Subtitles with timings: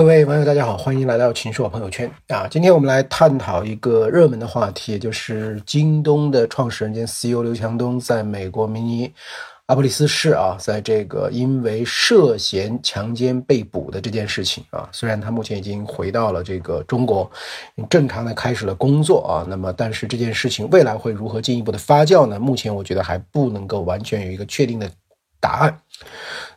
[0.00, 2.48] 各位网友，大家好，欢迎来到秦朔朋友圈啊！
[2.50, 9.12] 今天我们来探讨一个热门的话题，就是京东的创始人兼 CEO 刘强东在美国明尼
[9.66, 17.30] 阿波利斯市啊，在这个因为涉嫌强奸被捕的这件事情啊，虽然他目前已经回到了这个中国，
[17.90, 22.40] 正常的开始了工作啊，那么但是这件事情未来会如何进一步的发酵呢？
[22.40, 24.90] 目前我觉得还不能够完全有一个确定的
[25.38, 25.78] 答案。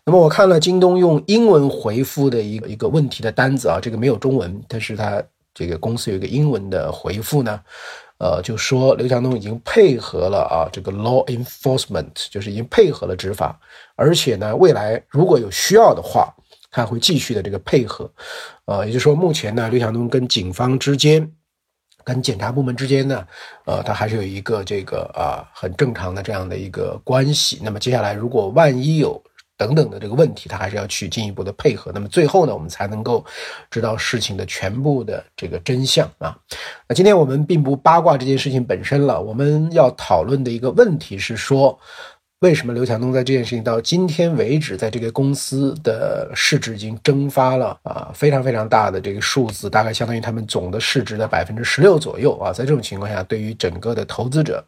[0.05, 5.23] 那么我看了京东用英文回复的一个一个问题的单子啊，这个没有中文，但是他
[5.53, 7.57] 这个公司有一个英文的回复呢，
[8.17, 13.57] 呃，就说刘强东已经配合了啊，这个 law enforcement 就是已经配合了执法，
[13.95, 16.35] 而且呢，未来如果有需要的话，
[16.69, 18.11] 他会继续的这个配合，
[18.65, 21.31] 呃，也就是说，目前呢，刘强东跟警方之间、
[22.03, 23.25] 跟检察部门之间呢，
[23.65, 27.61] 呃，他还是有一个这个啊很正常的这样的一个关系。
[27.63, 29.23] 那么接下来如果万一有
[29.65, 31.89] 等等的这个问题，他还是要去进一步的配合。
[31.93, 33.23] 那么最后呢，我们才能够
[33.71, 36.37] 知道事情的全部的这个真相啊。
[36.87, 41.79] 那今天我们并不八卦这件事情本身了，我们要讨论的一个问题是说。
[42.43, 52.51] 为什么刘强东在这件事情到今天为止，在这个公司的市值已经蒸发了啊，非常非常大的这个数字，大概相当于他们总的市值的百分之十六左右啊。
[52.51, 54.61] 在这种情况下，对于整个的投资者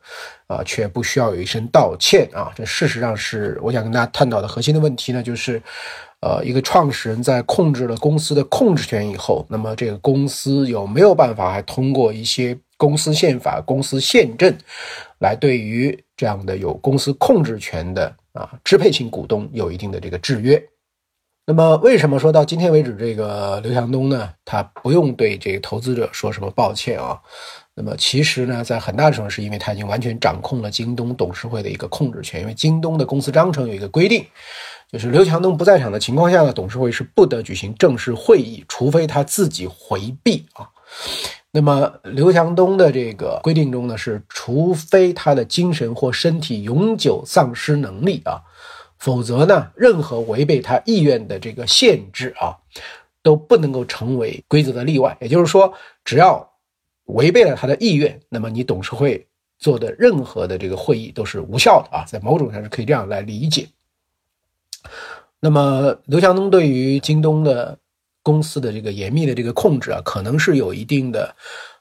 [0.48, 2.50] 啊，却不需要有一声道歉啊。
[2.56, 5.62] 这事实上是我想跟大家探讨的核心的问题呢，就是，
[6.22, 14.58] 呃，一个创始人在控制了公司的控制权以后，那么这个公司有没有办法还通过一些公司宪法、公司宪政
[15.20, 16.05] 来对于？
[16.16, 20.62] 这样的有公司控制权的啊支配性股东有一定的这个制约。
[21.48, 27.22] 那么为什么说到今天为止，这个刘强东呢，他不用对这个投资者说什么抱歉啊？
[27.76, 32.42] 那么其实呢，在很大程度是因为他已经完全掌控了京东董事会的一个控制权。
[32.42, 34.26] 因为京东的公司章程有一个规定，
[34.92, 40.68] 就是刘强东不在场的情况下呢，董事会是不得举行正式会议，除非他自己回避啊。
[41.56, 48.44] 那么刘强东的这个规定中呢，是除非他的精神或身体永久丧失能力啊，
[48.98, 52.58] 否则呢，任何违背他意愿的这个限制啊，
[53.24, 55.16] 都不能够成为规则的例外。
[55.22, 55.74] 也就是说，
[56.04, 56.46] 只要
[57.06, 59.26] 违背了他的意愿，那么你董事会
[59.58, 63.70] 做的任何的这个会议都是无效的啊，在某种上是可以这样来理解。
[65.40, 67.78] 那么刘强东对于京东的。
[68.26, 71.36] 公司的这个严密的这个控制啊，可能是有一定的。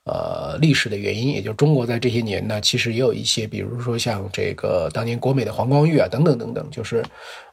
[0.06, 7.02] 呃，历史的原因，也就中国在这些年呢，其实也有一些，比如说像这个当年国美的黄光裕啊，等等等等，就是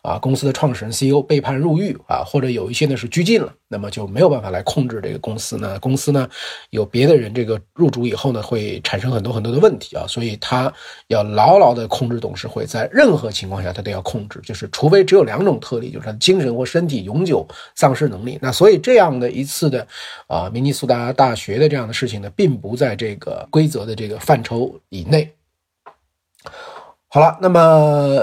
[0.02, 5.80] 啊，公司的创始人 CEO 被判入狱啊，或者有一些呢是拘禁了，那么就没有办法来控制这个公司呢。
[5.80, 6.28] 公司呢
[6.72, 10.74] 有别的人这个入主以后呢，会产生很多很多的问题啊，所以他
[11.08, 18.40] 要牢牢的控制董事会，在任何情况下他都要控制，就是除非只有两种特例，就是他的精神或身体永久丧失能力。
[18.42, 19.88] 那所以这样的一次的
[20.28, 22.30] 啊，明尼苏达大学的这样的事情呢。
[22.42, 25.32] 并不在这个规则的这个范畴以内。
[27.14, 27.60] 好了，那么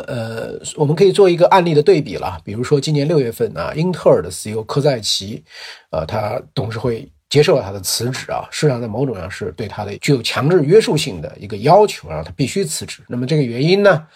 [0.07, 2.41] 呃，我们可以做一个案例的对比了。
[2.43, 5.45] 比如说，今年六月份啊，英特尔的 CEO 科赛奇，
[5.91, 13.03] 呃，他董事会接受了他的辞职啊，事实上在某种上是对他的具有强制约束性的一个要求，让他必须辞职。
[13.07, 14.07] 那么这个原因呢？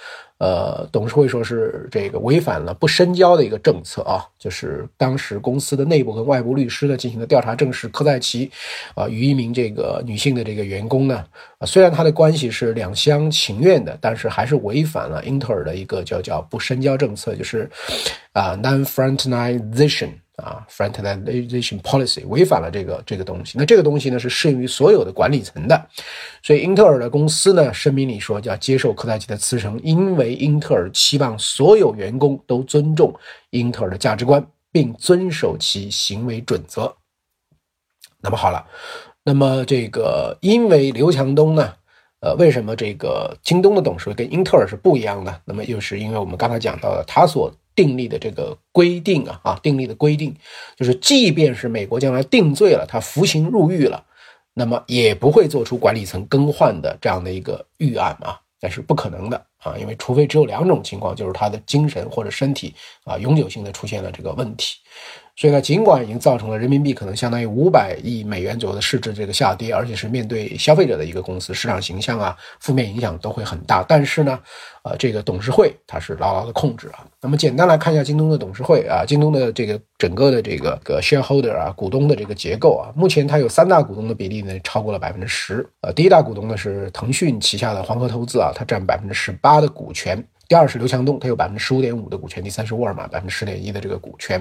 [0.42, 8.50] 呃，董事会说是这个违反了不深交的一个政策啊，就是当时公司的内部跟外部律师呢进行了调查，证实科赛奇
[8.96, 11.24] 啊与一名这个女性的这个员工呢，
[11.58, 17.70] 啊虽然他的关系是两厢情愿的，但是还是违反了英特尔的一个叫叫不深交政策，就是
[18.32, 20.08] 啊 non-fraternization。
[20.42, 23.56] 啊，fraternization policy 违反了这个这个东西。
[23.56, 25.86] 那这个东西呢是适用于所有的管理层的，
[26.42, 33.14] 所以英特尔的公司呢声明里说要接受科在奇的辞呈，因为英特尔期望所有员工都尊重
[33.50, 36.92] 英特尔的价值观，并遵守其行为准则。
[38.20, 38.66] 那么好了，
[39.24, 41.72] 那么这个因为刘强东呢，
[42.20, 45.40] 呃，为什么这个京东的董事会跟英特尔是不一样的？
[45.44, 47.52] 那么又是因为我们刚才讲到的他所。
[47.74, 50.34] 订立的这个规定啊啊，订立的规定
[50.76, 54.04] 就是，即便是美国将来定罪了，他服刑入狱了，
[54.54, 62.74] 那么也不会做出管理层更换的这样的一个预案啊，那是不可能的啊，因为除非只有两种情况，就是他的精神或者身体
[63.04, 64.76] 啊永久性的出现了这个问题。
[65.34, 73.82] 所以呢，尽管已经造成了人民币可能相当于五百亿美元左右的市值这个下跌，而且是面对消费者的一个公司，市场形象啊，负面影响都会很大。
[73.88, 74.38] 但是呢，
[74.84, 77.04] 呃，这个董事会它是牢牢的控制啊。
[77.20, 85.66] 那么简单来看一下京东的董事会啊，京东的这个整个的这个个 shareholder 啊，股东的这个结构啊，目前它有三大股东的比例呢，超过了百分之十。
[85.80, 90.22] 呃，第一大股东呢是腾讯旗下的黄河投资啊，它占百分之十八的股权。
[90.52, 94.38] 第二是刘强东，他有百分之十五点五的股权，第三是沃尔玛百分之十点一的这个股权，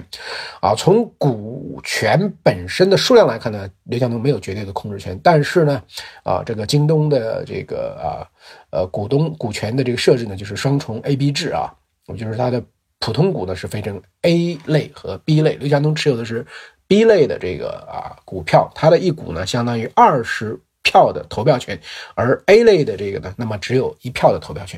[0.60, 5.82] 啊，从股权本身的数量来看呢，刘强东没有绝对的控制权，但是呢，
[6.26, 8.28] 啊，这个京东的这个啊
[8.72, 11.74] 呃股东股权的这个设置呢，就是双重 A B 制啊，
[12.08, 12.62] 我就是它的
[13.00, 16.46] 普通股呢是分成 A 类和 B 类，刘强东持有的是
[16.88, 21.80] B 类的这个啊股票，它的一股呢相当于二十票的投票权，
[22.16, 24.78] 而 A 类的这个呢，那么只有一票的投票权。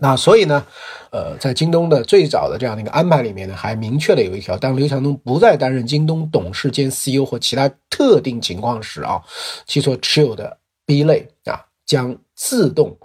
[0.00, 0.66] 那所以呢，
[1.10, 9.22] 呃，在京东的最早的这样的一个安排里面呢，还明确的有一条，当刘强东不再担任京东董事兼 CEO 或其他特定情况时啊，
[9.66, 12.96] 其所持有的 B 类啊将自动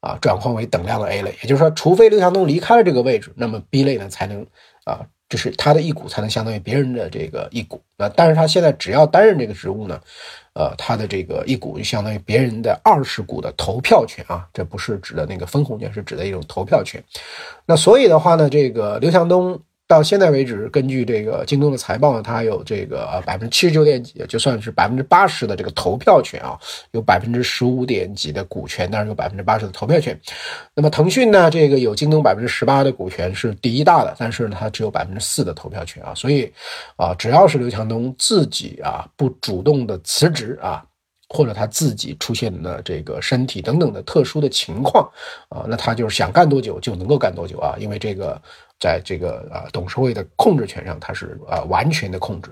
[0.00, 1.34] 啊转换为等量的 A 类。
[1.42, 4.46] 也就是说，除非刘强东离开了这个位置，那么 B 类呢才能
[4.84, 5.00] 啊，
[5.36, 7.80] 是他的一股才能相当于别人的这个一股。
[7.96, 10.00] 那但是他现在只要担任这个职务呢？
[10.54, 17.02] 呃，他的这个一股就相当于别人的二十股的投票权啊，这不是指的那个分红权，是指的一种投票权。
[17.66, 19.60] 那所以的话呢，这个刘强东。
[19.88, 26.58] 到现在为止，根据这个京东的财报呢，它有这个百分之七十九点几，就算是百分之八十的这个投票权啊，
[26.90, 30.18] 有百分之十五点几的股权，当然有百分之八十的投票权。
[30.74, 36.12] 那么腾讯呢，这个有京东百分之十八的股权是第一大的，但是呢，它只有百分之四的投票权啊。
[36.16, 36.52] 所以
[36.96, 40.84] 啊，只要是刘强东自己啊不主动的辞职啊，
[41.28, 45.08] 或者他自己出现的这个身体等等的特殊的情况
[45.48, 48.42] 啊，那他就是想干多久就能够干多久啊，因为这个。
[48.78, 52.50] 在这个呃董事会的控制权上，它是呃完全的控制。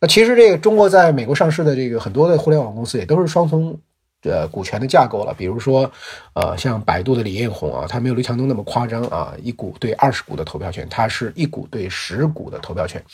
[0.00, 3.78] 那其实这个中国在美国上市的这个很多的互联网公司也都是双重。
[4.24, 5.90] 呃，股权的架构了，比如说，
[6.32, 13.04] 呃，像百度的李彦宏啊，他没有刘强东那么夸张啊，一股对二十股的投票权，他是一股对十股的投票权，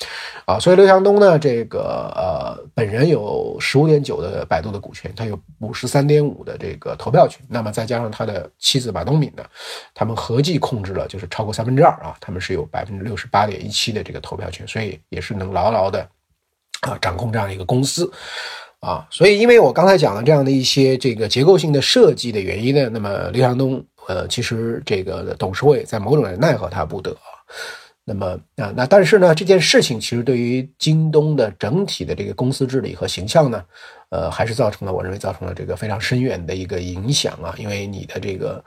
[0.44, 9.42] 啊，所以刘强东呢，这个呃，本人有十五点九的百度的股权，他有五十三点五的这个投票权，那么再加上他的妻子马东敏呢，
[9.92, 16.08] 他们合计控制了就是超过三分之二啊，他们是有百分之六十八点一七的这个投票权，所以也是能牢牢的
[16.82, 18.10] 啊掌控这样一个公司。
[18.80, 27.16] 啊，所以因为我刚才讲了这样的一些这个结构性的设计的原因呢，那么刘强东呃，其实这个董事会在某种人奈何他不得。
[28.04, 33.62] 那么啊，那但是呢，这件事情其实对于京东的整体的这个公司治理和形象呢。
[34.10, 38.62] 呃，还是造成了，我认为造成了这个非常深远的一个影响啊，因为你的这个，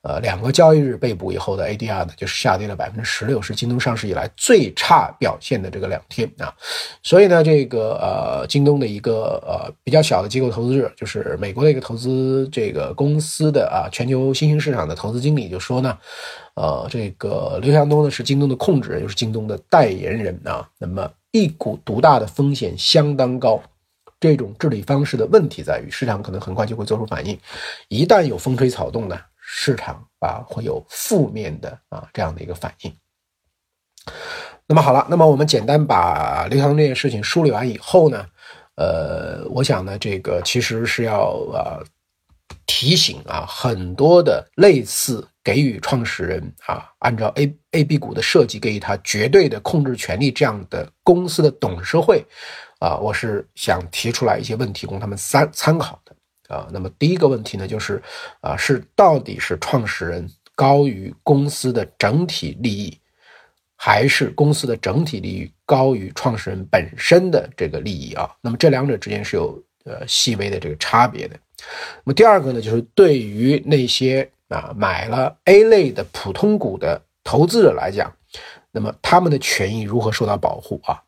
[0.00, 6.50] 呃，两个交易日被捕以后的 ADR 呢，就是下跌了百分之十六，是京东上市以来最差表现的这个两天啊，
[7.02, 15.98] 所以呢，这个呃，京东的一个呃比较小的机构投资者，就是美国的一个投资这个公司的啊，全球新兴市场的投资经理就说呢，
[16.54, 23.60] 呃，这个刘强东呢是京东的控制人，又是京东的代言人啊，那么一股独大的风险相当高。
[24.18, 27.38] 这种治理方式的问题在于，市场可能很快就会做出反应，
[27.88, 32.96] 一旦有风吹草动呢，市场啊会有负面的啊这样的一个反应。
[34.66, 38.26] 那么好了，那么我们简单把刘强东这件事情梳理完以后呢，
[38.76, 41.78] 呃，我想呢，这个其实是要啊
[42.66, 52.24] 提醒啊很多的类似给予创始人啊按照 A A B 股的设计给予他绝对的控制权利这样的公司的董事会。
[52.78, 56.68] 啊，我是想提出来一些问题供他们参参考的啊。
[56.70, 58.02] 那么第一个问题呢，就是
[58.40, 62.98] 啊，是到底是创始人高于公司的整体利益，
[63.76, 68.30] 还是公司的整体利益高于创始人本身的这个利益啊？
[68.42, 71.36] 那么这两者之间是有呃细微的这个差别的。
[72.04, 78.14] 那么第二个呢，就是对于那些啊买了 A 类的普通股的投资者来讲，
[78.70, 81.02] 那么他们的权益如何受到保护啊？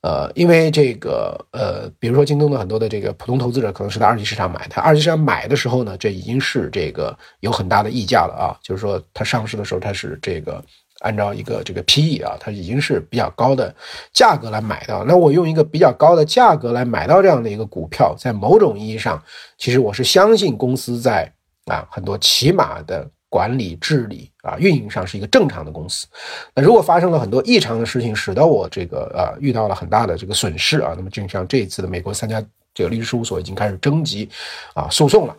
[0.00, 10.64] 呃，因为这个呃，比如说京东的很多的这个普通投资者可能是在二级市场买的，二级市场买的时候呢，这已经是这个有很大的溢价了啊，就是说它上市的时候它是这个
[11.00, 13.74] 按照一个这个 PE 啊，它已经是比较高的
[14.12, 15.04] 价格来买到。
[15.04, 19.20] 那我用一个比较高的价格来买到这样的一个股票，在某种意义上，
[19.56, 21.28] 其实我是相信公司在
[21.66, 23.10] 啊很多起码的。
[23.28, 26.06] 管理治理啊，运营上是一个正常的公司。
[26.54, 32.42] 那如果发生了很多异常的事情，使得我这个呃遇到了很大的这个损失啊，那么就像这一次的美国三家
[32.72, 34.28] 这个律师事务所已经开始征集
[34.74, 35.36] 啊诉讼了。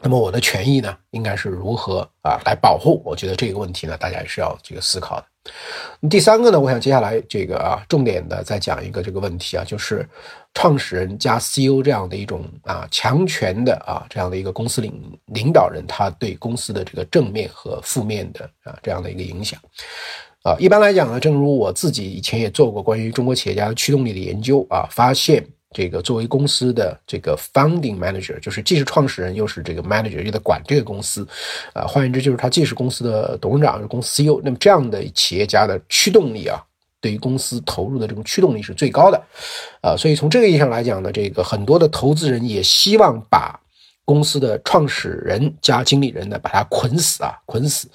[0.00, 3.02] 那么我的权益呢，应该是如何啊来保护？
[3.04, 5.26] 我觉得这个问题呢，大家也是要这个思考的。
[6.08, 10.08] 第三个呢，我想接下来这个啊，重点的再讲一个这个问题啊，就是
[10.60, 14.92] 创始人加 CEO 这样的一种啊强权的啊这样的一个公司领
[15.26, 19.56] 领导人，他对公司的这个正面和负面的啊这样的一个影响
[20.42, 20.56] 啊。
[20.58, 31.24] 一般来讲呢，正如我自己以前也做过关于中国企业家的驱动力的研究啊，发现这个作为公司的这个 founding manager，就是既是创始人又是这个 manager，又得管这个公司，
[31.72, 36.60] 啊，换言之就是他既是公司的董事长，是公司 CEO，那么这样的企业家的驱动力啊，
[37.00, 39.22] 对于公司投入的这种驱动力是最高的，
[39.80, 43.58] 啊，所以从这个意义上来讲呢，这个很多的投资人也希望把。
[44.08, 47.86] 公司的创始人加经理人呢，把他捆死啊，捆死，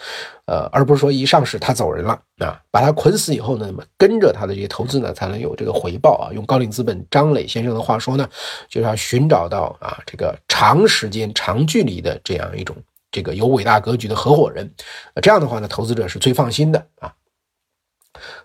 [0.45, 6.29] 呃，而不是说一上市他走人了啊，把他捆死以后呢，那么跟着他的这些投资呢，才能有这个回报啊。
[6.31, 8.29] 用高瓴资本张磊先生的话说呢，
[8.69, 12.75] 就是要寻找到啊这个长时间、长距离的这样一种
[13.11, 14.71] 这个有伟大格局的合伙人，
[15.19, 17.11] 这样的话呢，投资者是最放心的啊。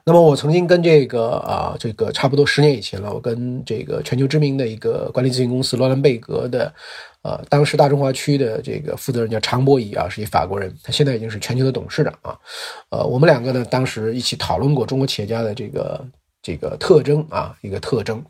[0.09, 6.73] 那么我曾经跟这个啊，这个差不多十年以前了，我跟这个全球知名的一个管理咨询公司罗兰贝格的，
[7.21, 12.35] 呃，当时大中华区的这个负责人叫常博仪啊，是一法国人，他现在已经是全球的董事长啊，
[12.89, 16.03] 呃，我们两个呢，当时一起讨论过中国企业家的这个
[16.41, 18.25] 这个特征啊，一个特征，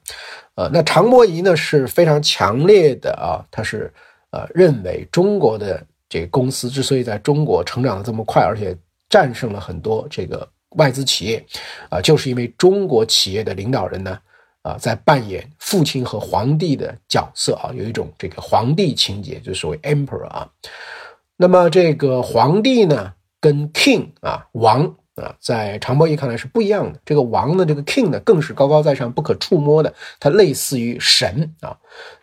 [0.57, 3.89] 呃，那常博仪呢是非常强烈的啊，他是
[4.33, 8.77] 呃认为中国的这个公司之所以在中国成长的这么快，而且
[9.09, 10.49] 战胜了很多这个。
[10.77, 11.45] 外资企业，
[11.91, 14.19] 啊，就是因为中国企业的领导人呢，
[14.63, 20.49] 啊，在扮演父亲和皇帝的角色啊，有一种这个皇帝情节，就所谓 emperor 啊。
[21.37, 24.95] 那么这个皇帝呢，跟 king 啊，王。
[25.21, 26.99] 啊，在常博义看来是不一样的。
[27.05, 31.77] 这个王呢，这个 king 呢，更是高高在上、不可触摸的，它类似于神啊。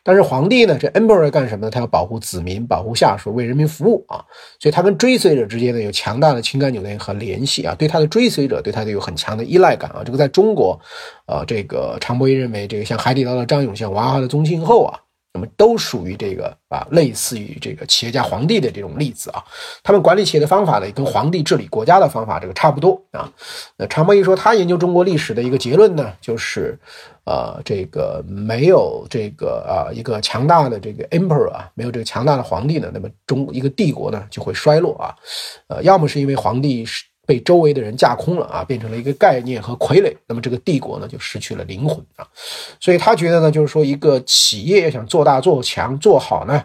[0.03, 1.71] 但是皇帝呢，这 emperor 干什么呢？
[1.71, 4.23] 他要保护子民、保护下属、为人民服务啊。
[4.59, 7.73] 所以他跟追随者之间呢，有强大的情感纽带和联系啊。
[7.75, 10.03] 对他的追随者，对他有很强的依赖感啊。
[10.05, 10.79] 这个在中国，
[11.25, 14.99] 啊，这个常博义认为，这个像海底捞的张勇，像娃哈哈的宗庆后啊。
[15.35, 19.43] 那么都属于这个啊，类似于这个企业家皇帝的这种例子啊。
[19.83, 23.29] 他们管理企业的方法呢，跟皇帝治理国家的方法这个差不多啊。
[23.75, 26.79] 那常博一说，他研究中国历史的一个结论呢，就是
[27.25, 35.13] 呃，这个没有这个啊一个强大的这个 emperor 啊，没有这个强大的皇帝呢，那么中一个帝国呢就会衰落啊。
[35.67, 37.03] 呃，要么是因为皇帝是。
[37.25, 42.27] 被周围的人架空了啊，变成了一个概念和傀儡，那么这个帝国呢就失去了灵魂啊。
[42.79, 46.63] 所以他觉得呢，就是说一个企业要想做大、做强、做好呢，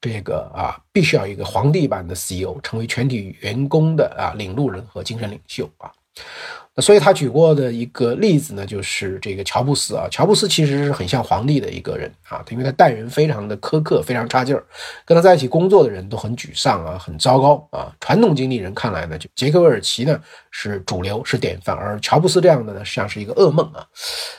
[0.00, 5.90] 这个啊必须要一个皇帝版的 CEO，成为全体员工的啊领路人和精神领袖啊。
[6.80, 10.08] 所以他举过的一个例子呢，就是这个乔布斯啊。
[10.10, 14.64] 乔布斯其实是很像皇帝的一个人啊，因为他待人非常的苛刻，非常差劲儿，
[15.04, 17.92] 跟他在一起工作的人都很沮丧啊，很糟糕啊。
[18.00, 20.20] 传统经理人看来呢，就杰克韦尔奇呢
[20.50, 23.86] 是主流，是典范，而乔布斯这样的呢像是一个噩梦啊。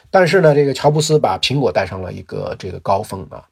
[0.10, 3.44] 但是呢，这个乔布斯把苹果带上了一个这个高峰啊。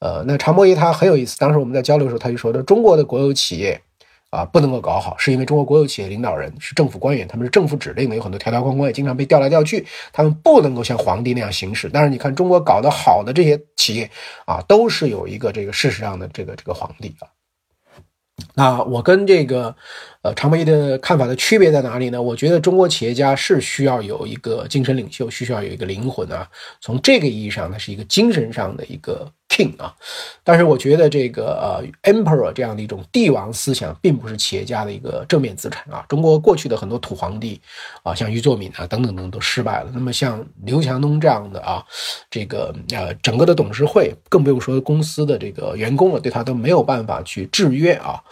[0.00, 3.80] 呃，那常博仪他很有意思，当时我们在交流的时候，他就说的中国的国有企业。
[4.30, 11.88] 啊，不能够搞好，是因为中国国有企业领导人是政府官员，他们是政府指令的，有很多条条框框，也经常被调来调去，他们不能够像皇帝那样行事。
[11.90, 14.10] 但是你看，中国搞得好的这些企业
[14.44, 17.28] 啊，都是有一个这个事实上的这个这个皇帝啊。
[18.54, 19.74] 那我跟这个
[20.20, 22.20] 呃常博一的看法的区别在哪里呢？
[22.20, 26.46] 我觉得中国企业家是需要有一个精神领袖，需要有一个灵魂啊。
[26.82, 29.32] 从这个意义上，它是一个精神上的一个。
[29.48, 29.94] King 啊，
[30.44, 36.04] 但是我觉得这个呃 emperor 这样的一种帝王思想，并不是企业家的一个正面资产啊。
[36.08, 37.60] 中国过去的很多土皇帝
[38.02, 39.90] 啊，像俞作敏啊等等等都失败了。
[39.94, 41.84] 那么像刘强东这样的啊，
[42.30, 48.22] 这个呃整个的董事会，更不用说公司的这个员工了，对他都没有办法去制约啊。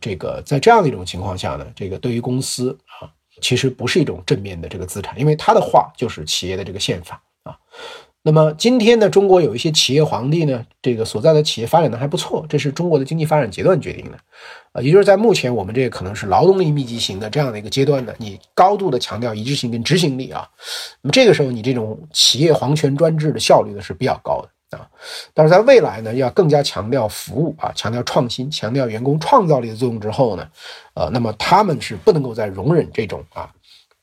[0.00, 3.08] 这个在这样的一种情况下呢，这个对于公司啊，
[3.40, 7.56] 其实不是一种正面的这个资产，因为他的话就是企业的这个宪法啊。
[8.26, 14.18] 那么今天呢，中国有一些企业皇帝呢，这个所在的企业发展的还不错，这是中国的经济发展阶段决定的，
[14.72, 20.44] 啊，也就是在目前我们这个可能是劳动力密集型的这样的一个阶段呢，你高度的强调一致性跟执行力啊，
[21.02, 24.90] 那么这个时候你这种企业皇权专制的效率呢是比较高的啊，
[25.32, 30.44] 但是在未来呢，要更加强调服务啊，强调创新，强调员工创造力的作用之后呢，
[30.94, 33.48] 呃，那么他们是不能够再容忍这种啊。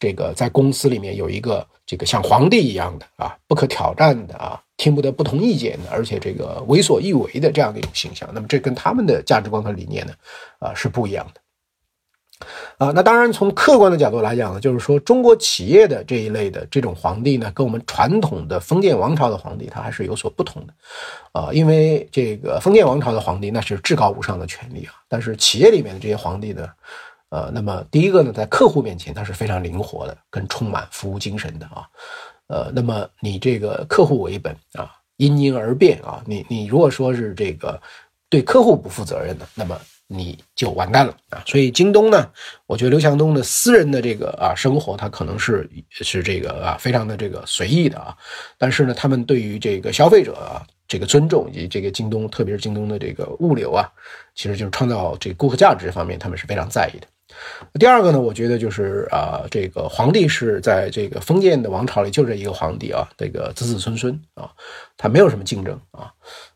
[0.03, 10.13] 这个在公司里面有一个这个像皇帝一样的啊，不可挑战的啊，听不得不同意见的，而且这个为所欲为的这样的一种形象，那么这跟他们的价值观和理念呢，
[10.59, 11.39] 啊是不一样的。
[12.77, 20.73] 啊，那当然从客观的角度来讲呢，就是说中国企业的这一类的这种皇帝呢，跟我们传统的封建王朝的皇帝他还是有所不同的。
[21.31, 26.67] 啊，因为这个封建王朝的皇帝那是至高无上的权利啊，但是企业里面的这些皇帝呢。
[27.33, 31.81] 呃，那么第一个呢，在客户面前，它是非常灵活的，跟充满服务精神的啊。
[32.45, 36.21] 呃，那么你这个客户为本啊，因因而变啊。
[36.27, 37.81] 你你如果说是这个
[38.29, 39.75] 对客户不负责任的，那么
[40.05, 41.41] 你就完蛋了啊！
[41.47, 42.29] 所以京东呢，
[42.67, 48.15] 我觉得刘强东的私人的这个啊生活，他可能是是这个啊非常的这个随意的啊，
[48.59, 53.89] 但是呢，他们对于这个消费者啊这个尊重以及这个京东，特别是京东的这个物流啊，
[54.35, 57.07] 其实就是创造这个顾客价值方面，他们是非常在意的。
[57.79, 64.49] 第二个呢，我觉得就是啊，这个皇帝是在这个封建的王朝里就这一个皇帝啊，这个子子孙孙啊，
[64.97, 66.11] 他没有什么竞争啊。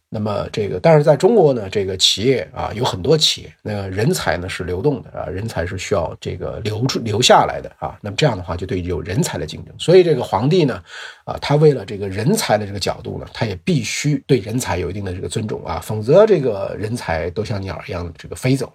[0.10, 8.00] 那么这个，但是在中国呢，这个企业啊有很多企业，那个人才呢是流动的啊，人才是需要这个留住留下来的啊。
[8.02, 9.76] 那么这样的话，就对有人才的竞争。
[9.78, 10.82] 所以这个皇帝呢，
[11.26, 18.74] 啊，他为了这个人才的这个角度呢，他也必须对人才有一定的这个尊重啊，否则这个人才都像鸟一样这个飞走了。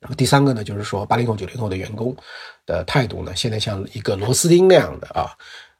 [0.00, 2.16] 那么第三个呢，就是说八零后九零后的员工
[2.66, 5.36] 的态度呢，现在像一个螺丝钉那样的啊。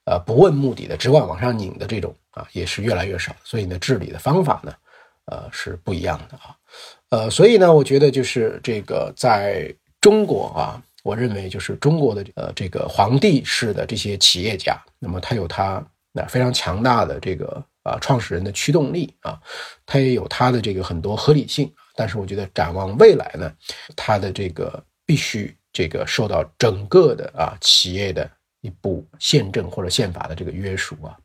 [0.06, 3.36] 呃，不问目的的，只管往上拧的这种啊，也是越来越少。
[3.44, 4.72] 所以呢，治理的方法呢，
[5.26, 6.56] 呃，是不一样的啊。
[7.10, 19.38] 呃，所以呢，我觉得就是这个在中国啊，我认为就是中国的呃这个皇帝式的这些企业家，那么他有他那非常强大的这个啊创始人的驱动力啊，
[19.86, 21.70] 他也有他的这个很多合理性。
[21.94, 23.52] 但是我觉得展望未来呢，
[23.96, 28.30] 他的这个必须这个受到整个的啊企业的。
[28.62, 31.16] 一部宪政或者宪法的这个约束啊，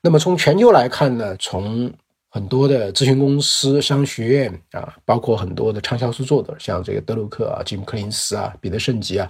[0.00, 1.92] 那么从全球来看呢，从
[2.30, 9.28] 很多的咨询公司、商学院啊，包括很多的畅销书作者，像这个德鲁克啊、吉姆·克林斯啊、彼得·圣吉啊，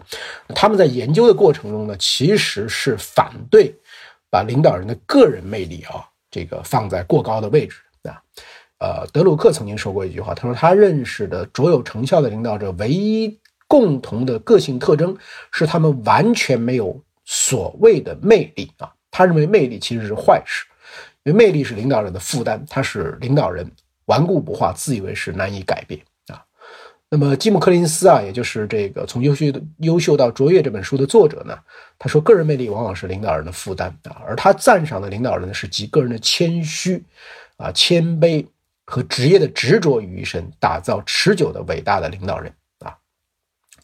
[0.55, 3.75] 他们在研究的过程中呢，其实是反对
[4.31, 8.21] 把领导人的个人魅力啊，这个放在过高的位置啊。
[8.79, 15.17] 呃，德鲁克曾经说过一句话，他说他认识的卓有成效的领导者，唯一共同的个性特征
[15.51, 17.01] 是他们完全没有。
[17.31, 20.65] 所谓的魅力啊，他认为魅力其实是坏事，
[21.25, 23.71] 因为魅力是领导人的负担，他是领导人
[24.07, 26.43] 顽固不化、自以为是、难以改变啊。
[27.11, 29.45] 那么吉姆·柯林斯啊，也就是这个从优秀
[29.81, 31.55] 优秀到卓越这本书的作者呢，
[31.99, 37.05] 他说个人魅力往往是领导人的负担啊，而他赞赏的领导人呢，是集个人的谦虚
[37.59, 38.43] 啊、谦卑
[38.91, 42.97] 和职业的执着于一身，打造持久的伟大的领导人啊。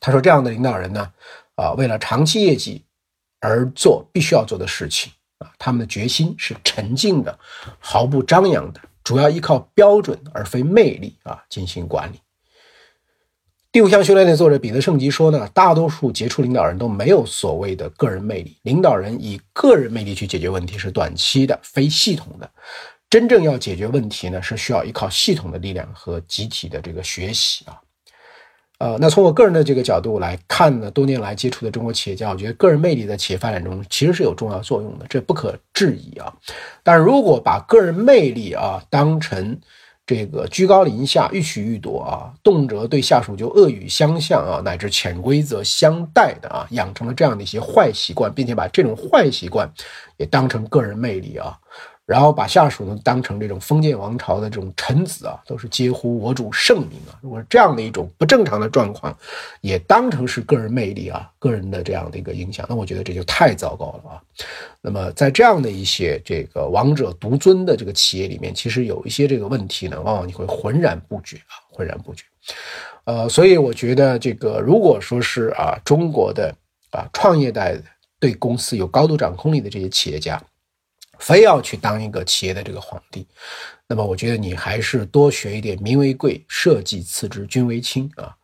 [0.01, 1.13] 他说这样的领导人呢，
[1.57, 2.85] 啊，为了长期业绩。
[3.47, 7.39] 而做必须要做的事情啊，他们的决心是沉静的，
[7.79, 12.19] 毫不张扬的，主要依靠标准而非魅力啊进行管理。
[13.71, 22.51] 第五项修炼的作者彼得圣吉说呢，大多数杰出领导人都没有所谓的个人魅力，领导人以个人魅力去解决问题是短期的、非系统的，
[23.15, 27.79] 真正要解决问题呢，是需要依靠系统的力量和集体的这个学习啊。
[28.79, 36.35] 呃，那从我个人的这个角度来看呢，多年来接触的中国企业家，我觉得个人魅力在企业发展中其实是有重要作用的，这不可置疑啊。
[36.83, 39.61] 但是如果把个人魅力啊当成
[40.05, 49.73] 这个居高临下、欲取欲夺啊，动辄对下属就恶语相向啊，乃至潜规则相待的啊，养成了这样的一些坏习惯，并且把这种坏习惯
[50.17, 51.57] 也当成个人魅力啊。
[52.07, 57.19] 然后把下属呢当成这种封建王朝的这种臣子啊，都是皆呼我主圣明啊。
[57.23, 59.17] 如果这样的一种不正常的状况，
[59.63, 64.23] 也当成是个人魅力啊，个人的这样的一个影响，那我觉得这就太糟糕了啊。
[64.83, 72.25] 那么在这样的一些这个王者独尊的这个企业里面，其实有一些这个问题呢，往往你会浑然不觉啊，浑然不觉。
[73.05, 76.55] 呃，所以我觉得这个如果说是啊，中国的
[76.91, 77.81] 啊创业代
[78.21, 80.39] 对公司有高度掌控力的这些企业家。
[81.19, 83.27] 非要去当一个企业的这个皇帝，
[83.87, 88.35] 那么我觉得你还是多学一点“民为贵，社稷次之，君为轻”啊，“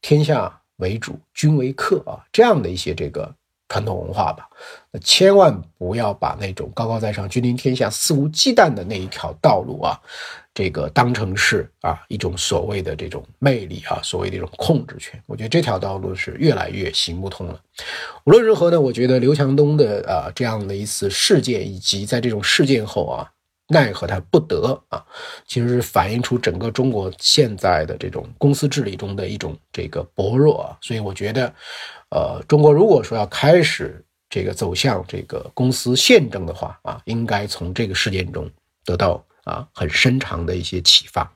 [0.00, 3.34] 天下为主，君为客”啊，这样的一些这个
[3.72, 4.46] 传统文化吧。
[4.90, 9.98] 那千万不要把那种高高在上、君临天下、肆无忌惮的那一条道路啊。
[10.54, 17.58] 这个当成是啊一种所谓的这种魅力啊，所谓的一种控制权，我觉得这条道路是越来越行不通了。
[18.24, 23.26] 无论如何呢，我觉得刘强东的啊这样的一次事件，以及在这种事件后啊
[23.68, 25.02] 奈何他不得啊，
[25.46, 30.76] 其实是反映出整个中国现在的这种公司治理中的一种这个薄弱啊。
[30.82, 31.50] 所以我觉得，
[32.14, 38.48] 呃，中国如果说要开始这个走向这个公司宪政的话啊，应该从这个事件中
[38.84, 39.24] 得到。
[39.44, 41.28] 啊，很深长的一些启发。